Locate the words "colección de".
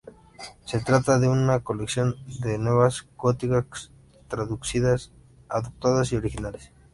1.59-2.57